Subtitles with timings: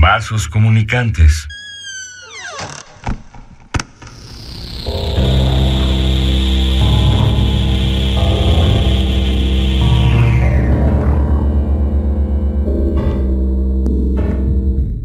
[0.00, 1.46] Vasos comunicantes.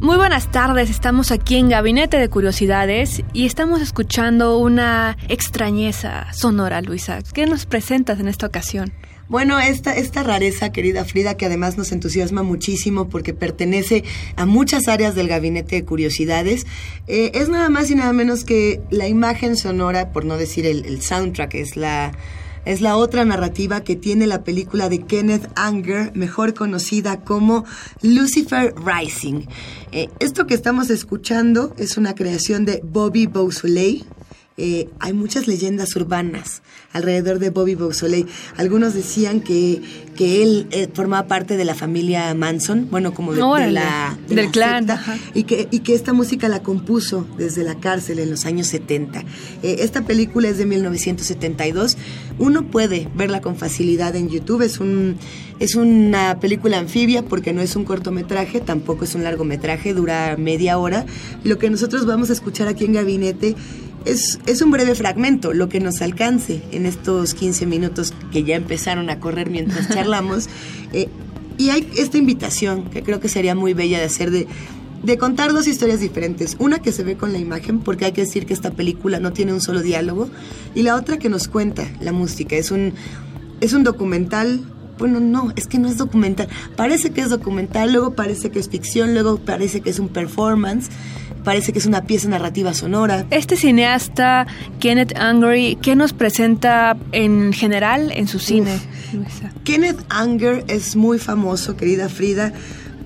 [0.00, 6.82] Muy buenas tardes, estamos aquí en Gabinete de Curiosidades y estamos escuchando una extrañeza sonora,
[6.82, 7.20] Luisa.
[7.32, 8.92] ¿Qué nos presentas en esta ocasión?
[9.30, 14.02] Bueno, esta, esta rareza, querida Frida, que además nos entusiasma muchísimo porque pertenece
[14.34, 16.66] a muchas áreas del gabinete de curiosidades,
[17.06, 21.00] eh, es nada más y nada menos que la imagen sonora, por no decir el,
[21.00, 22.10] soundtrack, es la,
[22.64, 27.64] es la otra narrativa que tiene la película de Kenneth Anger, mejor conocida como
[28.02, 29.46] Lucifer Rising.
[29.92, 34.04] Eh, esto que estamos escuchando es una creación de Bobby Beausoleil,
[34.62, 36.60] eh, hay muchas leyendas urbanas
[36.92, 38.26] alrededor de Bobby Beausoleil.
[38.58, 39.80] Algunos decían que,
[40.16, 44.34] que él eh, formaba parte de la familia Manson, bueno, como de, de la, de
[44.34, 48.18] del la clan, secta, y que, y que esta música la compuso desde la cárcel
[48.18, 49.20] en los años 70.
[49.62, 51.96] Eh, esta película es de 1972.
[52.38, 54.60] Uno puede verla con facilidad en YouTube.
[54.60, 55.16] Es, un,
[55.58, 60.76] es una película anfibia porque no es un cortometraje, tampoco es un largometraje, dura media
[60.76, 61.06] hora.
[61.44, 63.56] Lo que nosotros vamos a escuchar aquí en Gabinete
[64.04, 68.56] es, es, un breve fragmento, lo que nos alcance en estos 15 minutos que ya
[68.56, 70.48] empezaron a correr mientras charlamos.
[70.92, 71.08] Eh,
[71.58, 74.46] y hay esta invitación que creo que sería muy bella de hacer de,
[75.02, 76.56] de contar dos historias diferentes.
[76.58, 79.32] Una que se ve con la imagen, porque hay que decir que esta película no
[79.32, 80.30] tiene un solo diálogo,
[80.74, 82.56] y la otra que nos cuenta la música.
[82.56, 82.94] Es un,
[83.60, 84.64] es un documental
[85.00, 86.48] bueno, no, es que no es documental.
[86.76, 90.90] Parece que es documental, luego parece que es ficción, luego parece que es un performance,
[91.44, 93.26] parece que es una pieza narrativa sonora.
[93.30, 94.46] Este cineasta,
[94.78, 98.78] Kenneth Anger, ¿qué nos presenta en general en su cine?
[99.64, 102.52] Kenneth Anger es muy famoso, querida Frida,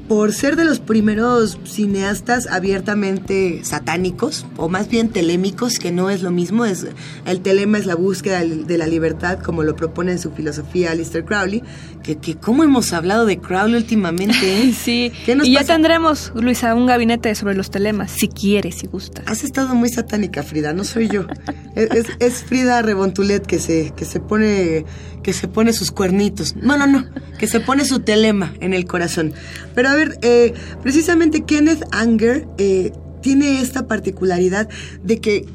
[0.08, 6.22] por ser de los primeros cineastas abiertamente satánicos, o más bien telémicos, que no es
[6.22, 6.64] lo mismo.
[6.64, 6.86] Es,
[7.26, 11.24] el telema es la búsqueda de la libertad, como lo propone en su filosofía Alistair
[11.24, 11.62] Crowley.
[12.02, 14.74] Que, que cómo hemos hablado de Crowley últimamente, ¿eh?
[14.78, 18.86] sí, ¿Qué nos y ya tendremos, Luisa, un gabinete sobre los telemas, si quieres, si
[18.86, 19.22] gusta.
[19.24, 21.26] Has estado muy satánica, Frida, no soy yo.
[21.74, 24.84] es, es, es Frida Rebontulet que se, que se pone
[25.24, 26.54] que se pone sus cuernitos.
[26.54, 27.04] No, no, no,
[27.38, 29.32] que se pone su telema en el corazón.
[29.74, 34.68] Pero a ver, eh, precisamente Kenneth Anger eh, tiene esta particularidad
[35.02, 35.46] de que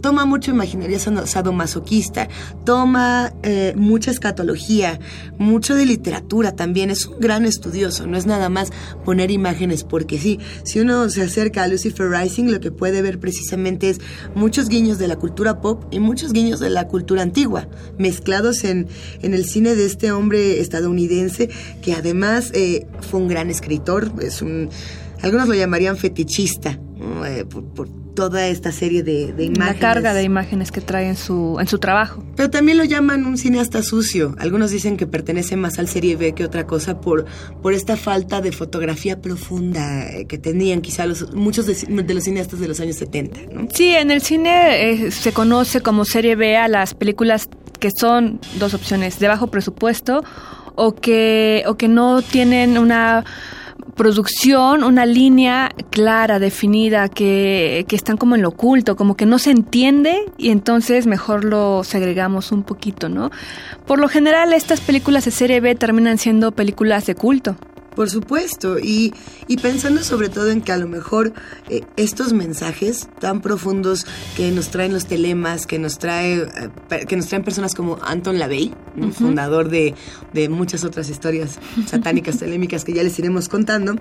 [0.00, 2.28] toma mucho imaginaria sadomasoquista,
[2.64, 5.00] toma eh, mucha escatología,
[5.38, 8.70] mucho de literatura también, es un gran estudioso, no es nada más
[9.04, 10.38] poner imágenes porque sí.
[10.64, 14.00] Si uno se acerca a Lucifer Rising, lo que puede ver precisamente es
[14.34, 17.68] muchos guiños de la cultura pop y muchos guiños de la cultura antigua,
[17.98, 18.88] mezclados en,
[19.22, 21.48] en el cine de este hombre estadounidense
[21.82, 24.68] que además eh, fue un gran escritor, es un,
[25.22, 26.78] algunos lo llamarían fetichista,
[27.26, 29.80] eh, por toda esta serie de, de, imágenes.
[29.80, 32.24] La carga de imágenes que trae en su, en su trabajo.
[32.34, 34.34] Pero también lo llaman un cineasta sucio.
[34.40, 37.26] Algunos dicen que pertenece más al serie B que otra cosa por,
[37.62, 42.58] por esta falta de fotografía profunda que tenían quizá los, muchos de, de los cineastas
[42.58, 43.40] de los años 70.
[43.52, 43.68] ¿no?
[43.72, 47.48] Sí, en el cine eh, se conoce como serie B a las películas
[47.78, 50.24] que son dos opciones, de bajo presupuesto
[50.74, 53.24] o que, o que no tienen una
[53.94, 59.38] producción, una línea clara, definida, que, que, están como en lo oculto, como que no
[59.38, 63.30] se entiende y entonces mejor lo segregamos un poquito, ¿no?
[63.86, 67.56] Por lo general estas películas de serie B terminan siendo películas de culto.
[67.96, 69.14] Por supuesto, y,
[69.48, 71.32] y, pensando sobre todo en que a lo mejor
[71.70, 74.06] eh, estos mensajes tan profundos
[74.36, 78.38] que nos traen los telemas, que nos trae, eh, que nos traen personas como Anton
[78.38, 79.06] LaVey, ¿no?
[79.06, 79.14] uh -huh.
[79.14, 79.94] fundador de,
[80.34, 83.96] de, muchas otras historias satánicas telémicas que ya les iremos contando,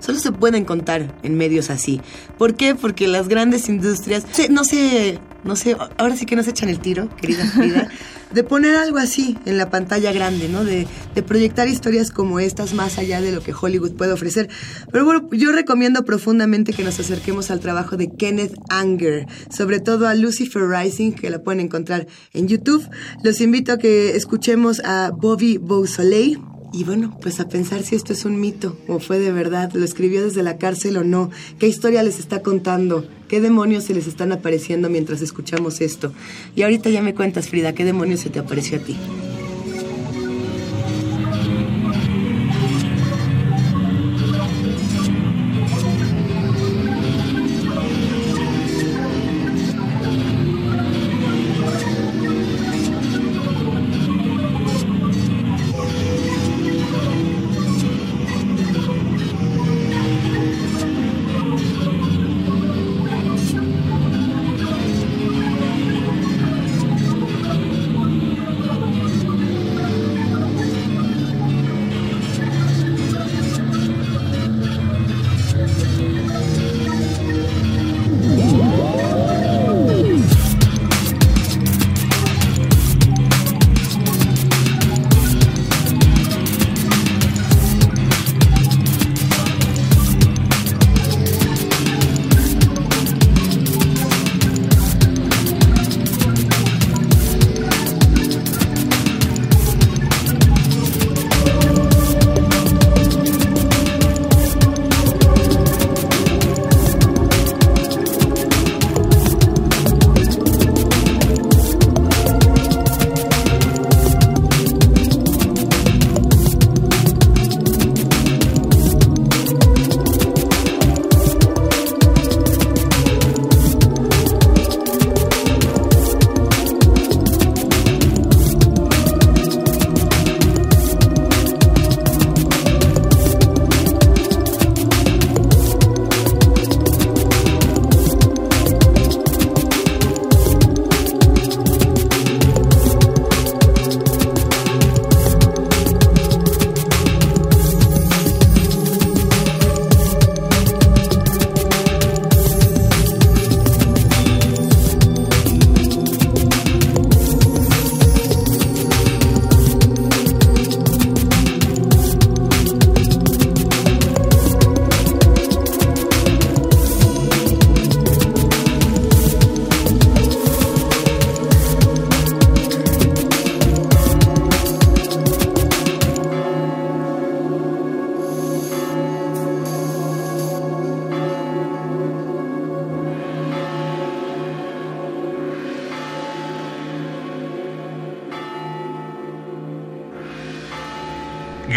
[0.00, 2.00] solo se pueden contar en medios así.
[2.36, 2.74] ¿Por qué?
[2.74, 7.08] Porque las grandes industrias no se no sé, ahora sí que nos echan el tiro,
[7.16, 7.88] querida Frida,
[8.32, 10.64] de poner algo así en la pantalla grande, ¿no?
[10.64, 14.48] De, de, proyectar historias como estas más allá de lo que Hollywood puede ofrecer.
[14.92, 20.08] Pero bueno, yo recomiendo profundamente que nos acerquemos al trabajo de Kenneth Anger, sobre todo
[20.08, 22.88] a Lucifer Rising, que la pueden encontrar en YouTube.
[23.22, 26.38] Los invito a que escuchemos a Bobby Beausoleil
[26.72, 29.84] y bueno, pues a pensar si esto es un mito o fue de verdad, lo
[29.84, 34.06] escribió desde la cárcel o no, qué historia les está contando, qué demonios se les
[34.06, 36.12] están apareciendo mientras escuchamos esto.
[36.54, 38.96] Y ahorita ya me cuentas, Frida, qué demonios se te apareció a ti.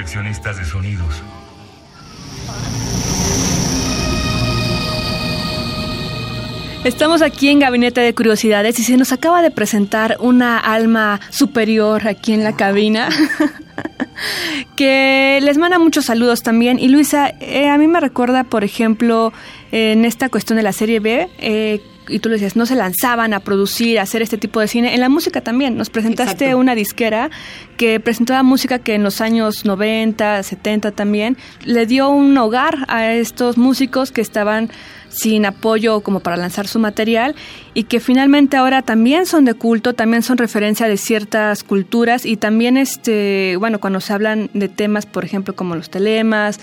[0.00, 1.22] Coleccionistas de sonidos.
[6.84, 12.08] Estamos aquí en Gabinete de Curiosidades y se nos acaba de presentar una alma superior
[12.08, 13.10] aquí en la cabina.
[14.76, 16.78] que les manda muchos saludos también.
[16.78, 19.34] Y Luisa, eh, a mí me recuerda, por ejemplo,
[19.70, 23.34] en esta cuestión de la serie B, eh, y tú lo decías, no se lanzaban
[23.34, 24.94] a producir, a hacer este tipo de cine.
[24.94, 27.30] En la música también, nos presentaste una disquera
[27.80, 33.10] que presentaba música que en los años 90, 70 también, le dio un hogar a
[33.10, 34.68] estos músicos que estaban
[35.10, 37.34] sin apoyo como para lanzar su material
[37.74, 42.36] y que finalmente ahora también son de culto, también son referencia de ciertas culturas y
[42.36, 46.58] también este, bueno, cuando se hablan de temas, por ejemplo, como los telemas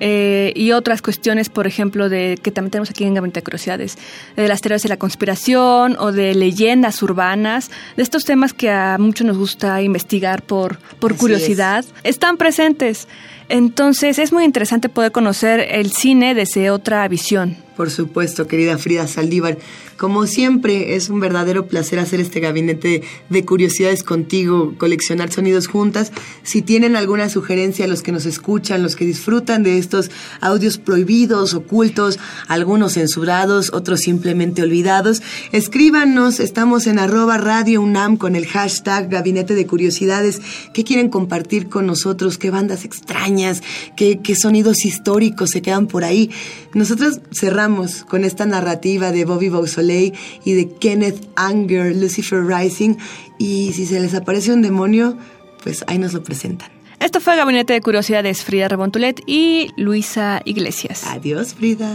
[0.00, 3.98] eh, y otras cuestiones, por ejemplo, de que también tenemos aquí en Gabinete de Curiosidades,
[4.36, 8.98] de las teorías de la conspiración o de leyendas urbanas, de estos temas que a
[8.98, 10.61] muchos nos gusta investigar por,
[10.98, 13.08] por curiosidad, están presentes.
[13.48, 17.56] Entonces es muy interesante poder conocer el cine desde otra visión.
[17.76, 19.56] Por supuesto, querida Frida Saldívar.
[19.96, 26.12] Como siempre, es un verdadero placer hacer este gabinete de curiosidades contigo, coleccionar sonidos juntas.
[26.42, 30.10] Si tienen alguna sugerencia, los que nos escuchan, los que disfrutan de estos
[30.40, 36.40] audios prohibidos, ocultos, algunos censurados, otros simplemente olvidados, escríbanos.
[36.40, 40.42] Estamos en arroba Radio UNAM con el hashtag Gabinete de Curiosidades.
[40.74, 42.36] ¿Qué quieren compartir con nosotros?
[42.36, 43.62] ¿Qué bandas extrañas?
[43.96, 46.30] ¿Qué, qué sonidos históricos se quedan por ahí?
[46.74, 47.61] Nosotros cerramos
[48.08, 50.12] con esta narrativa de Bobby Beausoleil
[50.44, 52.96] y de Kenneth Anger, Lucifer Rising.
[53.38, 55.16] Y si se les aparece un demonio,
[55.62, 56.70] pues ahí nos lo presentan.
[57.00, 61.04] Esto fue Gabinete de Curiosidades, Frida Rebontulet y Luisa Iglesias.
[61.06, 61.88] Adiós, Frida.